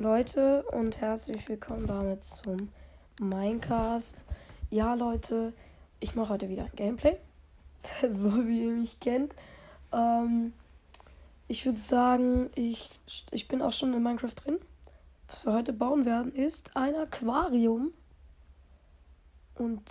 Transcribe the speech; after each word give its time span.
Leute 0.00 0.62
und 0.62 0.98
herzlich 1.02 1.46
willkommen 1.46 1.86
damit 1.86 2.24
zum 2.24 2.70
Minecast. 3.20 4.24
Ja 4.70 4.94
Leute, 4.94 5.52
ich 6.00 6.14
mache 6.14 6.30
heute 6.30 6.48
wieder 6.48 6.64
ein 6.64 6.74
Gameplay, 6.74 7.18
so 8.08 8.48
wie 8.48 8.64
ihr 8.64 8.70
mich 8.70 8.98
kennt. 9.00 9.34
Ähm, 9.92 10.54
ich 11.48 11.66
würde 11.66 11.78
sagen, 11.78 12.48
ich, 12.54 12.98
ich 13.30 13.46
bin 13.46 13.60
auch 13.60 13.74
schon 13.74 13.92
in 13.92 14.02
Minecraft 14.02 14.32
drin. 14.42 14.58
Was 15.28 15.44
wir 15.44 15.52
heute 15.52 15.74
bauen 15.74 16.06
werden, 16.06 16.32
ist 16.32 16.78
ein 16.78 16.94
Aquarium. 16.94 17.92
Und 19.54 19.82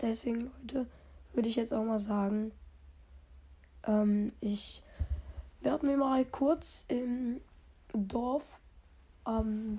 deswegen, 0.00 0.50
Leute, 0.62 0.88
würde 1.32 1.48
ich 1.48 1.54
jetzt 1.54 1.72
auch 1.72 1.84
mal 1.84 2.00
sagen, 2.00 2.50
ähm, 3.86 4.32
ich 4.40 4.82
werde 5.60 5.86
mir 5.86 5.96
mal 5.96 6.24
kurz 6.24 6.84
im 6.88 7.40
Dorf 7.92 8.44
am, 9.28 9.78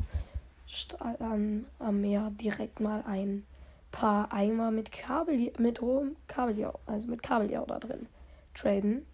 am, 0.99 1.65
am 1.79 2.01
Meer 2.01 2.31
direkt 2.39 2.79
mal 2.79 3.03
ein 3.07 3.45
paar 3.91 4.31
Eimer 4.31 4.69
mit 4.71 4.91
Kabel 4.91 5.51
mit 5.57 5.81
rohem 5.81 6.15
Kabeljau, 6.27 6.79
also 6.85 7.07
mit 7.07 7.23
Kabeljau 7.23 7.65
da 7.65 7.79
drin 7.79 8.07
traden. 8.53 9.05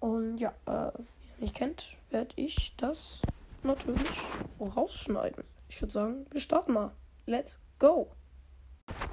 Und 0.00 0.38
ja, 0.38 0.50
äh, 0.66 0.92
wie 0.96 1.28
ihr 1.28 1.40
mich 1.40 1.54
kennt, 1.54 1.96
werde 2.10 2.30
ich 2.36 2.74
das 2.76 3.20
natürlich 3.64 4.20
rausschneiden. 4.60 5.42
Ich 5.68 5.80
würde 5.82 5.92
sagen, 5.92 6.26
wir 6.30 6.40
starten 6.40 6.72
mal. 6.72 6.92
Let's 7.26 7.58
go! 7.78 8.08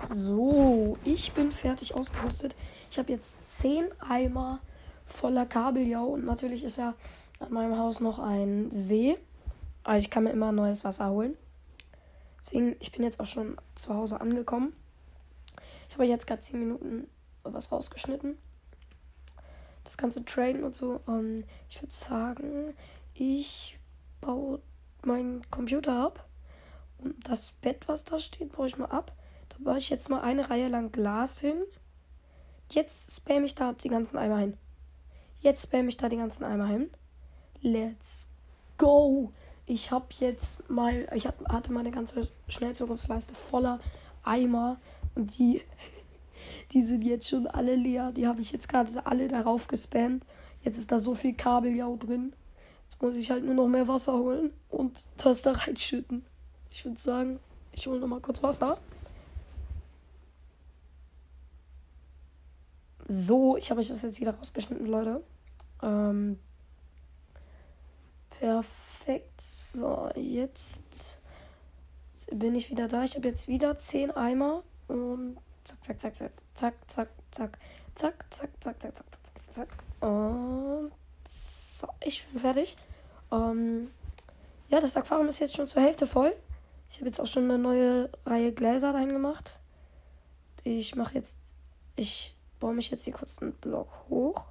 So, 0.09 0.97
ich 1.03 1.33
bin 1.33 1.51
fertig 1.51 1.95
ausgerüstet. 1.95 2.55
Ich 2.91 2.99
habe 2.99 3.11
jetzt 3.11 3.35
10 3.47 3.85
Eimer 3.99 4.59
voller 5.05 5.45
Kabeljau 5.45 6.05
und 6.05 6.25
natürlich 6.25 6.63
ist 6.63 6.77
ja 6.77 6.93
an 7.39 7.51
meinem 7.51 7.77
Haus 7.77 7.99
noch 7.99 8.19
ein 8.19 8.69
See. 8.71 9.17
Aber 9.85 9.99
ich 9.99 10.09
kann 10.09 10.23
mir 10.23 10.31
immer 10.31 10.51
neues 10.51 10.83
Wasser 10.83 11.11
holen. 11.11 11.37
Deswegen, 12.39 12.75
ich 12.79 12.91
bin 12.91 13.03
jetzt 13.03 13.19
auch 13.19 13.27
schon 13.27 13.55
zu 13.75 13.93
Hause 13.93 14.19
angekommen. 14.19 14.75
Ich 15.87 15.93
habe 15.93 16.05
jetzt 16.05 16.27
gerade 16.27 16.41
10 16.41 16.59
Minuten 16.59 17.07
was 17.43 17.71
rausgeschnitten. 17.71 18.37
Das 19.83 19.97
ganze 19.97 20.25
Traden 20.25 20.63
und 20.63 20.75
so. 20.75 21.01
Ähm, 21.07 21.43
ich 21.69 21.81
würde 21.81 21.93
sagen, 21.93 22.73
ich 23.13 23.77
baue 24.21 24.59
meinen 25.03 25.49
Computer 25.51 25.93
ab. 25.93 26.27
Und 26.97 27.15
das 27.29 27.51
Bett, 27.61 27.87
was 27.87 28.03
da 28.03 28.17
steht, 28.17 28.53
baue 28.53 28.65
ich 28.65 28.77
mal 28.77 28.85
ab. 28.85 29.15
Da 29.49 29.57
baue 29.59 29.77
ich 29.77 29.91
jetzt 29.91 30.09
mal 30.09 30.21
eine 30.21 30.49
Reihe 30.49 30.67
lang 30.67 30.91
Glas 30.91 31.39
hin. 31.39 31.63
Jetzt 32.71 33.15
spam 33.15 33.43
ich 33.43 33.53
da 33.53 33.73
die 33.73 33.89
ganzen 33.89 34.17
Eimer 34.17 34.39
hin. 34.39 34.57
Jetzt 35.41 35.63
spam 35.63 35.87
ich 35.87 35.97
da 35.97 36.09
die 36.09 36.17
ganzen 36.17 36.43
Eimer 36.43 36.65
hin. 36.65 36.89
Let's 37.61 38.29
go! 38.77 39.31
Ich 39.67 39.91
habe 39.91 40.05
jetzt 40.19 40.69
mal, 40.69 41.07
ich 41.13 41.25
hab, 41.25 41.47
hatte 41.51 41.71
meine 41.71 41.91
ganze 41.91 42.27
Schnellzugriffsleiste 42.47 43.33
voller 43.33 43.79
Eimer 44.23 44.77
und 45.15 45.37
die, 45.37 45.61
die 46.71 46.83
sind 46.83 47.03
jetzt 47.03 47.27
schon 47.27 47.47
alle 47.47 47.75
leer. 47.75 48.11
Die 48.11 48.27
habe 48.27 48.41
ich 48.41 48.51
jetzt 48.51 48.69
gerade 48.69 49.05
alle 49.05 49.27
darauf 49.27 49.67
gespammt. 49.67 50.25
Jetzt 50.61 50.77
ist 50.77 50.91
da 50.91 50.99
so 50.99 51.15
viel 51.15 51.33
Kabeljau 51.33 51.97
drin. 51.97 52.33
Jetzt 52.83 53.01
muss 53.01 53.15
ich 53.15 53.31
halt 53.31 53.43
nur 53.43 53.55
noch 53.55 53.67
mehr 53.67 53.87
Wasser 53.87 54.13
holen 54.13 54.51
und 54.69 55.05
das 55.17 55.41
da 55.41 55.51
reinschütten. 55.51 56.23
Ich 56.69 56.85
würde 56.85 56.99
sagen, 56.99 57.39
ich 57.71 57.87
hole 57.87 57.99
noch 57.99 58.07
mal 58.07 58.21
kurz 58.21 58.43
Wasser. 58.43 58.77
So, 63.07 63.57
ich 63.57 63.69
habe 63.69 63.81
euch 63.81 63.87
das 63.87 64.01
jetzt 64.01 64.19
wieder 64.19 64.35
rausgeschnitten, 64.35 64.87
Leute. 64.87 65.23
Ähm, 65.81 66.39
perfekt. 68.29 68.94
So, 69.75 70.09
jetzt 70.15 71.19
bin 72.31 72.55
ich 72.55 72.69
wieder 72.69 72.87
da. 72.87 73.03
Ich 73.03 73.15
habe 73.15 73.27
jetzt 73.27 73.47
wieder 73.47 73.77
10 73.77 74.11
Eimer. 74.11 74.63
Und 74.87 75.37
zack, 75.63 75.83
zack, 75.83 76.15
zack, 76.15 76.15
zack, 76.15 76.33
zack, 76.87 76.87
zack, 76.87 77.09
zack, 77.27 77.57
zack, 77.93 78.25
zack, 78.31 78.49
zack, 78.59 78.81
zack, 78.81 78.95
zack, 78.95 79.05
zack, 79.35 79.53
zack. 79.53 79.67
Und 80.01 80.91
so, 81.27 81.87
ich 82.03 82.25
bin 82.27 82.39
fertig. 82.39 82.77
Ähm, 83.31 83.91
ja, 84.69 84.79
das 84.79 84.97
Aquarium 84.97 85.27
ist 85.27 85.39
jetzt 85.39 85.55
schon 85.55 85.67
zur 85.67 85.81
Hälfte 85.81 86.07
voll. 86.07 86.33
Ich 86.89 86.97
habe 86.97 87.07
jetzt 87.07 87.19
auch 87.19 87.27
schon 87.27 87.43
eine 87.43 87.57
neue 87.57 88.09
Reihe 88.25 88.53
Gläser 88.53 88.93
dahin 88.93 89.09
gemacht. 89.09 89.59
Ich 90.63 90.95
mache 90.95 91.15
jetzt, 91.15 91.37
ich 91.95 92.35
baue 92.59 92.73
mich 92.73 92.89
jetzt 92.89 93.03
hier 93.03 93.13
kurz 93.13 93.39
einen 93.41 93.53
Block 93.53 93.89
hoch. 94.09 94.45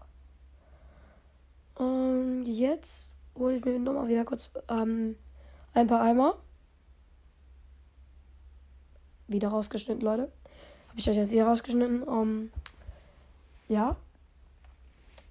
Und 1.74 2.44
jetzt 2.46 3.13
hole 3.36 3.56
ich 3.56 3.64
mir 3.64 3.78
nochmal 3.78 4.08
wieder 4.08 4.24
kurz 4.24 4.52
ähm, 4.68 5.16
ein 5.72 5.86
paar 5.86 6.02
Eimer. 6.02 6.34
Wieder 9.26 9.48
rausgeschnitten, 9.48 10.02
Leute. 10.02 10.30
Habe 10.88 10.98
ich 10.98 11.08
euch 11.10 11.16
jetzt 11.16 11.30
hier 11.30 11.46
rausgeschnitten. 11.46 12.02
Um, 12.02 12.50
ja. 13.68 13.96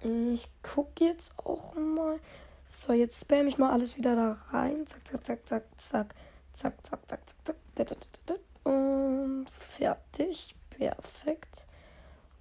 Ich 0.02 0.50
gucke 0.62 1.06
jetzt 1.06 1.38
auch 1.40 1.76
mal. 1.76 2.20
So, 2.66 2.94
jetzt 2.94 3.22
spam 3.22 3.48
ich 3.48 3.58
mal 3.58 3.72
alles 3.72 3.98
wieder 3.98 4.16
da 4.16 4.38
rein. 4.52 4.86
Zack, 4.88 5.08
zack, 5.08 5.26
zack, 5.26 5.48
zack, 5.48 5.64
zack. 5.78 6.16
Zack, 6.54 6.86
zack, 6.86 7.00
zack, 7.08 7.20
zack, 7.76 7.98
zack. 8.26 8.40
Und 8.64 9.48
fertig. 9.50 10.56
Perfekt. 10.70 11.66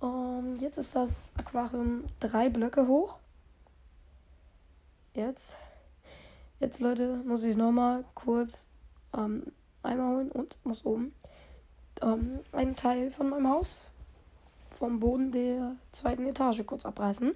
Und 0.00 0.58
jetzt 0.60 0.78
ist 0.78 0.96
das 0.96 1.32
Aquarium 1.36 2.04
drei 2.18 2.48
Blöcke 2.48 2.88
hoch. 2.88 3.18
Jetzt. 5.14 5.58
Jetzt, 6.58 6.80
Leute, 6.80 7.16
muss 7.26 7.44
ich 7.44 7.54
nochmal 7.54 8.04
kurz 8.14 8.68
ähm, 9.14 9.52
Eimer 9.82 10.08
holen 10.08 10.30
und 10.30 10.56
muss 10.64 10.86
oben 10.86 11.14
ähm, 12.00 12.40
einen 12.52 12.76
Teil 12.76 13.10
von 13.10 13.28
meinem 13.28 13.48
Haus 13.48 13.92
vom 14.70 15.00
Boden 15.00 15.30
der 15.30 15.76
zweiten 15.92 16.26
Etage 16.26 16.64
kurz 16.64 16.86
abreißen. 16.86 17.34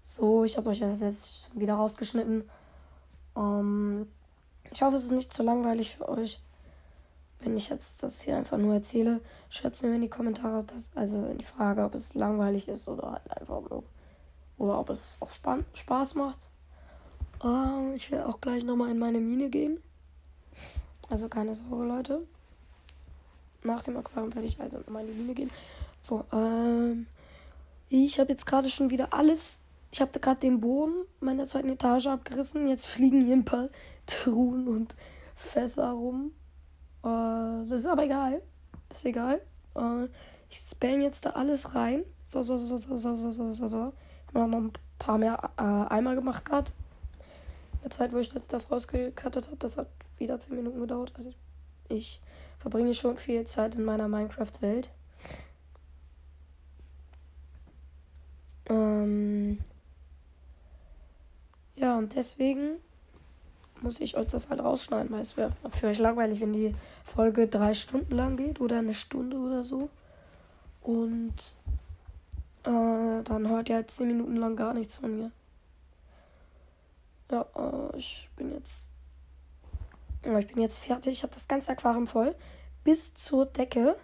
So, 0.00 0.44
ich 0.44 0.56
habe 0.56 0.70
euch 0.70 0.80
das 0.80 1.00
jetzt 1.00 1.50
wieder 1.58 1.74
rausgeschnitten. 1.74 2.48
Ähm, 3.36 4.06
ich 4.72 4.82
hoffe, 4.82 4.96
es 4.96 5.04
ist 5.04 5.12
nicht 5.12 5.32
zu 5.32 5.42
langweilig 5.42 5.96
für 5.96 6.08
euch 6.08 6.40
wenn 7.40 7.56
ich 7.56 7.68
jetzt 7.68 8.02
das 8.02 8.20
hier 8.22 8.36
einfach 8.36 8.58
nur 8.58 8.74
erzähle, 8.74 9.20
schreibt 9.50 9.76
es 9.76 9.82
mir 9.82 9.94
in 9.94 10.00
die 10.00 10.08
Kommentare, 10.08 10.58
ob 10.58 10.68
das, 10.68 10.92
also 10.94 11.24
in 11.26 11.38
die 11.38 11.44
Frage, 11.44 11.84
ob 11.84 11.94
es 11.94 12.14
langweilig 12.14 12.68
ist 12.68 12.88
oder 12.88 13.12
halt 13.12 13.30
einfach 13.30 13.60
nur, 13.68 13.84
oder 14.56 14.78
ob 14.78 14.90
es 14.90 15.16
auch 15.20 15.30
span 15.30 15.64
Spaß 15.74 16.14
macht. 16.14 16.50
Ähm, 17.42 17.92
ich 17.94 18.10
werde 18.10 18.28
auch 18.28 18.40
gleich 18.40 18.64
nochmal 18.64 18.90
in 18.90 18.98
meine 18.98 19.20
Mine 19.20 19.50
gehen. 19.50 19.80
Also 21.08 21.28
keine 21.28 21.54
Sorge, 21.54 21.84
Leute. 21.84 22.26
Nach 23.62 23.82
dem 23.82 23.96
Aquarium 23.96 24.34
werde 24.34 24.46
ich 24.46 24.60
also 24.60 24.78
in 24.78 24.84
die 25.06 25.12
Mine 25.12 25.34
gehen. 25.34 25.50
So, 26.02 26.24
ähm, 26.32 27.06
ich 27.88 28.18
habe 28.18 28.32
jetzt 28.32 28.46
gerade 28.46 28.68
schon 28.68 28.90
wieder 28.90 29.12
alles. 29.12 29.60
Ich 29.90 30.00
habe 30.00 30.18
gerade 30.18 30.40
den 30.40 30.60
Boden 30.60 31.04
meiner 31.20 31.46
zweiten 31.46 31.68
Etage 31.68 32.06
abgerissen. 32.06 32.68
Jetzt 32.68 32.86
fliegen 32.86 33.24
hier 33.24 33.36
ein 33.36 33.44
paar 33.44 33.68
Truhen 34.06 34.66
und 34.66 34.94
Fässer 35.36 35.90
rum. 35.90 36.32
Uh, 37.04 37.68
das 37.68 37.80
ist 37.80 37.86
aber 37.86 38.04
egal. 38.04 38.40
Ist 38.90 39.04
egal. 39.04 39.40
Uh, 39.74 40.08
ich 40.48 40.58
spam 40.58 41.02
jetzt 41.02 41.26
da 41.26 41.30
alles 41.30 41.74
rein. 41.74 42.02
So, 42.24 42.42
so, 42.42 42.56
so, 42.56 42.78
so, 42.78 42.96
so, 42.96 43.14
so, 43.14 43.30
so, 43.30 43.52
so, 43.52 43.66
so. 43.66 43.92
Ich 44.28 44.34
habe 44.34 44.48
noch 44.48 44.58
ein 44.58 44.72
paar 44.98 45.18
mehr 45.18 45.50
äh, 45.58 45.92
Eimer 45.92 46.14
gemacht 46.14 46.44
gerade. 46.44 46.72
In 47.74 47.82
der 47.82 47.90
Zeit, 47.90 48.12
wo 48.12 48.18
ich 48.18 48.32
das 48.48 48.70
rausgekattet 48.70 49.46
habe, 49.46 49.56
das 49.58 49.76
hat 49.76 49.88
wieder 50.16 50.40
10 50.40 50.56
Minuten 50.56 50.80
gedauert. 50.80 51.12
Also 51.16 51.30
ich 51.88 52.20
verbringe 52.58 52.94
schon 52.94 53.18
viel 53.18 53.44
Zeit 53.44 53.74
in 53.74 53.84
meiner 53.84 54.08
Minecraft-Welt. 54.08 54.88
Ähm 58.70 59.58
ja, 61.76 61.98
und 61.98 62.14
deswegen 62.14 62.78
muss 63.84 64.00
ich 64.00 64.16
euch 64.16 64.26
das 64.26 64.50
halt 64.50 64.60
rausschneiden, 64.60 65.12
weil 65.12 65.20
es 65.20 65.36
wäre 65.36 65.52
für 65.70 65.86
euch 65.86 65.98
langweilig, 65.98 66.40
wenn 66.40 66.52
die 66.52 66.74
Folge 67.04 67.46
drei 67.46 67.74
Stunden 67.74 68.16
lang 68.16 68.36
geht 68.36 68.60
oder 68.60 68.78
eine 68.78 68.94
Stunde 68.94 69.36
oder 69.36 69.62
so. 69.62 69.88
Und 70.82 71.34
äh, 72.64 73.22
dann 73.22 73.48
hört 73.48 73.68
ihr 73.68 73.76
halt 73.76 73.90
zehn 73.90 74.08
Minuten 74.08 74.36
lang 74.36 74.56
gar 74.56 74.74
nichts 74.74 74.98
von 74.98 75.16
mir. 75.16 75.30
Ja, 77.30 77.46
äh, 77.56 77.96
ich 77.96 78.28
bin 78.36 78.52
jetzt. 78.52 78.90
Ja, 80.24 80.38
ich 80.38 80.48
bin 80.48 80.62
jetzt 80.62 80.78
fertig. 80.78 81.12
Ich 81.12 81.22
habe 81.22 81.34
das 81.34 81.46
ganze 81.46 81.72
Aquarium 81.72 82.06
voll. 82.06 82.34
Bis 82.82 83.14
zur 83.14 83.46
Decke. 83.46 83.96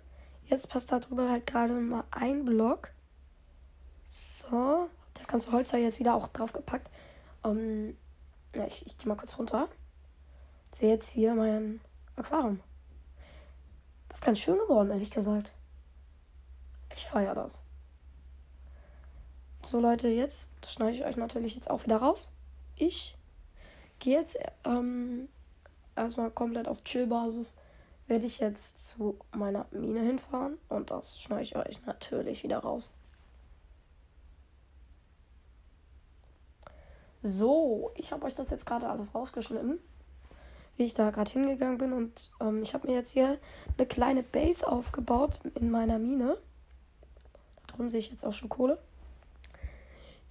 Jetzt 0.46 0.68
passt 0.68 0.92
da 0.92 0.98
drüber 0.98 1.28
halt 1.28 1.46
gerade 1.46 1.74
mal 1.74 2.04
ein 2.10 2.44
Block. 2.44 2.90
So. 4.04 4.88
Das 5.14 5.28
ganze 5.28 5.52
Holz 5.52 5.72
habe 5.72 5.80
ich 5.80 5.86
jetzt 5.86 6.00
wieder 6.00 6.14
auch 6.14 6.28
draufgepackt. 6.28 6.88
Ähm, 7.44 7.96
ja, 8.54 8.66
ich, 8.66 8.86
ich 8.86 8.98
gehe 8.98 9.08
mal 9.08 9.16
kurz 9.16 9.38
runter. 9.38 9.68
Sehe 10.72 10.90
jetzt 10.90 11.10
hier 11.10 11.34
mein 11.34 11.80
Aquarium. 12.16 12.60
Das 14.08 14.20
ist 14.20 14.24
ganz 14.24 14.38
schön 14.38 14.58
geworden, 14.58 14.90
ehrlich 14.90 15.10
gesagt. 15.10 15.52
Ich 16.94 17.06
feiere 17.06 17.34
das. 17.34 17.62
So 19.62 19.80
Leute, 19.80 20.08
jetzt 20.08 20.50
schneide 20.66 20.96
ich 20.96 21.04
euch 21.04 21.16
natürlich 21.16 21.54
jetzt 21.54 21.70
auch 21.70 21.84
wieder 21.84 21.98
raus. 21.98 22.30
Ich 22.76 23.16
gehe 23.98 24.18
jetzt 24.18 24.38
ähm, 24.64 25.28
erstmal 25.96 26.30
komplett 26.30 26.66
auf 26.66 26.82
Chill-Basis. 26.82 27.54
Werde 28.06 28.26
ich 28.26 28.40
jetzt 28.40 28.84
zu 28.84 29.18
meiner 29.32 29.66
Mine 29.70 30.00
hinfahren 30.00 30.58
und 30.68 30.90
das 30.90 31.20
schneide 31.20 31.42
ich 31.42 31.56
euch 31.56 31.84
natürlich 31.86 32.42
wieder 32.42 32.58
raus. 32.58 32.94
So, 37.22 37.90
ich 37.96 38.12
habe 38.12 38.24
euch 38.24 38.34
das 38.34 38.50
jetzt 38.50 38.64
gerade 38.64 38.88
alles 38.88 39.14
rausgeschnitten, 39.14 39.78
wie 40.76 40.84
ich 40.84 40.94
da 40.94 41.10
gerade 41.10 41.30
hingegangen 41.30 41.76
bin 41.76 41.92
und 41.92 42.30
ähm, 42.40 42.62
ich 42.62 42.72
habe 42.72 42.88
mir 42.88 42.94
jetzt 42.94 43.10
hier 43.10 43.38
eine 43.76 43.86
kleine 43.86 44.22
Base 44.22 44.66
aufgebaut 44.66 45.40
in 45.54 45.70
meiner 45.70 45.98
Mine. 45.98 46.38
Da 47.66 47.74
drüben 47.74 47.90
sehe 47.90 47.98
ich 47.98 48.10
jetzt 48.10 48.24
auch 48.24 48.32
schon 48.32 48.48
Kohle. 48.48 48.78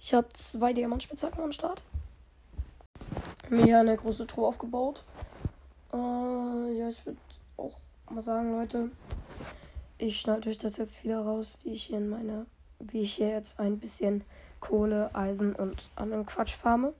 Ich 0.00 0.14
habe 0.14 0.28
zwei 0.32 0.72
Diamantspitzhacken 0.72 1.44
am 1.44 1.52
Start. 1.52 1.82
Mir 3.50 3.80
eine 3.80 3.96
große 3.96 4.26
Truhe 4.26 4.48
aufgebaut. 4.48 5.04
Äh, 5.92 5.96
ja, 5.96 6.88
ich 6.88 7.06
würde 7.06 7.18
auch 7.56 7.78
mal 8.10 8.22
sagen, 8.22 8.52
Leute, 8.52 8.90
ich 9.98 10.18
schneide 10.18 10.48
euch 10.48 10.58
das 10.58 10.76
jetzt 10.76 11.04
wieder 11.04 11.20
raus, 11.20 11.58
wie 11.62 11.72
ich 11.72 11.84
hier 11.84 11.98
in 11.98 12.08
meine, 12.08 12.46
wie 12.80 13.02
ich 13.02 13.12
hier 13.12 13.28
jetzt 13.28 13.60
ein 13.60 13.78
bisschen 13.78 14.24
Kohle, 14.60 15.14
Eisen 15.14 15.54
und 15.54 15.90
anderen 15.96 16.26
Quatsch 16.26 16.54
farme. 16.54 16.94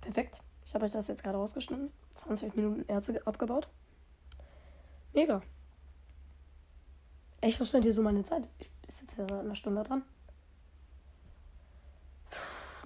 Perfekt. 0.00 0.42
Ich 0.66 0.74
habe 0.74 0.84
euch 0.84 0.92
das 0.92 1.08
jetzt 1.08 1.22
gerade 1.22 1.38
rausgeschnitten. 1.38 1.90
20 2.14 2.54
Minuten 2.56 2.88
Erze 2.88 3.26
abgebaut. 3.26 3.68
Mega. 5.12 5.40
Ich 7.40 7.56
verschwende 7.56 7.86
hier 7.86 7.92
so 7.92 8.02
meine 8.02 8.22
Zeit. 8.22 8.48
Ich 8.58 8.70
sitze 8.88 9.26
ja 9.28 9.40
eine 9.40 9.54
Stunde 9.54 9.82
dran. 9.82 10.02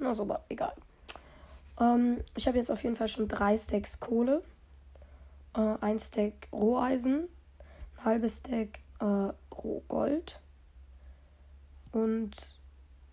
Na 0.00 0.15
super, 0.15 0.45
egal. 0.49 0.75
Ähm, 1.81 2.23
ich 2.37 2.47
habe 2.47 2.59
jetzt 2.59 2.71
auf 2.71 2.83
jeden 2.83 2.97
Fall 2.97 3.09
schon 3.09 3.29
drei 3.29 3.56
Stacks 3.56 4.00
Kohle, 4.00 4.43
äh, 5.55 5.77
ein 5.81 5.99
Stack 5.99 6.49
Roheisen, 6.53 7.29
ein 7.97 8.05
halbes 8.05 8.39
Stack 8.39 8.81
äh, 9.00 9.33
Rohgold. 9.55 10.41
Und 11.93 12.33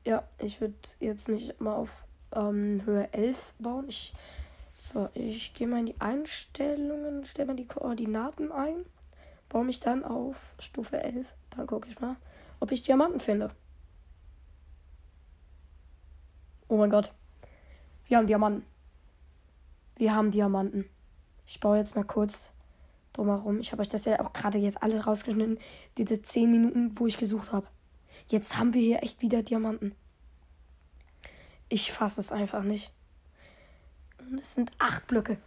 ja, 0.06 0.24
ich 0.38 0.62
würde 0.62 0.76
jetzt 1.00 1.30
nicht 1.30 1.60
mal 1.60 1.76
auf 1.76 2.06
ähm, 2.34 2.82
Höhe 2.86 3.12
11 3.14 3.54
bauen. 3.60 3.86
Ich, 3.88 4.14
so, 4.74 5.10
ich 5.14 5.54
gehe 5.54 5.68
mal 5.68 5.80
in 5.80 5.88
die 5.88 6.02
Einstellungen, 6.02 7.26
stelle 7.26 7.48
mal 7.48 7.56
die 7.56 7.68
Koordinaten 7.68 8.52
ein 8.52 8.86
baue 9.56 9.64
mich 9.64 9.80
dann 9.80 10.04
auf 10.04 10.54
Stufe 10.60 11.02
11. 11.02 11.34
Dann 11.52 11.68
gucke 11.68 11.88
ich 11.88 12.00
mal, 12.02 12.18
ob 12.60 12.72
ich 12.72 12.82
Diamanten 12.82 13.22
finde. 13.22 13.52
Oh 16.68 16.78
mein 16.78 16.90
Gott. 16.90 17.14
Wir 18.08 18.18
haben 18.18 18.28
Diamanten. 18.28 18.66
Wir 19.96 20.14
haben 20.14 20.32
Diamanten. 20.32 20.90
Ich 21.46 21.62
baue 21.62 21.78
jetzt 21.78 21.96
mal 21.96 22.04
kurz 22.04 22.52
drumherum. 23.16 23.60
Ich 23.60 23.72
habe 23.72 23.82
euch 23.82 23.90
das 23.90 24.06
ja 24.06 24.20
auch 24.20 24.34
gerade 24.34 24.58
jetzt 24.58 24.82
alles 24.82 25.06
rausgeschnitten. 25.06 25.60
Diese 25.98 26.22
10 26.22 26.52
Minuten, 26.52 27.00
wo 27.00 27.08
ich 27.08 27.18
gesucht 27.18 27.52
habe. 27.52 27.68
Jetzt 28.28 28.58
haben 28.58 28.74
wir 28.74 28.82
hier 28.82 29.04
echt 29.04 29.22
wieder 29.22 29.44
Diamanten. 29.44 29.96
Ich 31.70 31.92
fasse 31.92 32.22
es 32.22 32.32
einfach 32.32 32.64
nicht. 32.64 32.92
Und 34.20 34.40
es 34.40 34.54
sind 34.54 34.72
acht 34.80 35.08
Blöcke. 35.08 35.38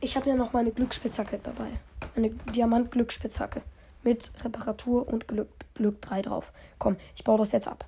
Ich 0.00 0.16
habe 0.16 0.28
ja 0.28 0.36
noch 0.36 0.52
meine 0.52 0.70
Glücksspitzhacke 0.70 1.40
dabei. 1.42 1.70
Eine 2.14 2.30
Diamant-Glücksspitzhacke. 2.30 3.62
Mit 4.02 4.30
Reparatur 4.44 5.08
und 5.08 5.26
Glück, 5.28 5.48
Glück 5.74 6.02
3 6.02 6.22
drauf. 6.22 6.52
Komm, 6.78 6.96
ich 7.16 7.24
baue 7.24 7.38
das 7.38 7.52
jetzt 7.52 7.68
ab. 7.68 7.86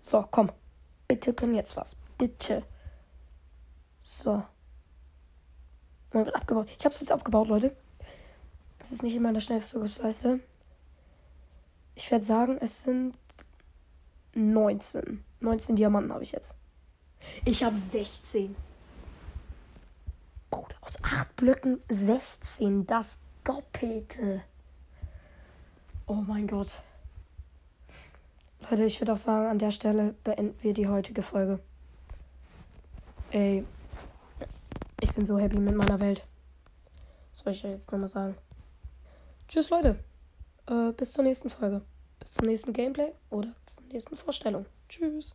So, 0.00 0.24
komm. 0.30 0.52
Bitte 1.08 1.34
können 1.34 1.54
jetzt 1.54 1.76
was. 1.76 1.96
Bitte. 2.16 2.62
So. 4.00 4.44
Man 6.12 6.26
wird 6.26 6.36
abgebaut. 6.36 6.68
Ich 6.78 6.84
habe 6.84 6.94
es 6.94 7.00
jetzt 7.00 7.12
abgebaut, 7.12 7.48
Leute. 7.48 7.76
Es 8.78 8.92
ist 8.92 9.02
nicht 9.02 9.16
immer 9.16 9.32
der 9.32 9.40
schnellste 9.40 9.78
Leiste. 9.78 10.40
Ich 11.94 12.10
werde 12.10 12.24
sagen, 12.24 12.58
es 12.60 12.82
sind 12.82 13.14
19. 14.34 15.22
19 15.40 15.76
Diamanten 15.76 16.12
habe 16.12 16.24
ich 16.24 16.32
jetzt. 16.32 16.54
Ich 17.44 17.62
habe 17.62 17.78
16. 17.78 18.56
Bruder, 20.50 20.76
aus 20.80 21.02
8 21.02 21.36
Blöcken 21.36 21.80
16. 21.88 22.86
Das 22.86 23.18
Doppelte. 23.44 24.42
Oh 26.06 26.14
mein 26.14 26.46
Gott. 26.46 26.70
Leute, 28.70 28.84
ich 28.84 29.00
würde 29.00 29.12
auch 29.12 29.18
sagen, 29.18 29.46
an 29.46 29.58
der 29.58 29.70
Stelle 29.70 30.14
beenden 30.24 30.54
wir 30.62 30.72
die 30.72 30.88
heutige 30.88 31.22
Folge. 31.22 31.60
Ey, 33.30 33.64
ich 35.02 35.12
bin 35.14 35.26
so 35.26 35.38
happy 35.38 35.58
mit 35.58 35.74
meiner 35.74 36.00
Welt. 36.00 36.22
Was 37.30 37.40
soll 37.40 37.52
ich 37.52 37.64
euch 37.64 37.72
jetzt 37.72 37.90
nochmal 37.90 38.08
sagen? 38.08 38.36
Tschüss, 39.48 39.70
Leute. 39.70 39.98
Äh, 40.66 40.92
bis 40.92 41.12
zur 41.12 41.24
nächsten 41.24 41.50
Folge. 41.50 41.82
Bis 42.20 42.32
zum 42.32 42.46
nächsten 42.46 42.72
Gameplay 42.72 43.12
oder 43.30 43.52
zur 43.66 43.84
nächsten 43.86 44.16
Vorstellung. 44.16 44.66
Tschüss. 44.88 45.34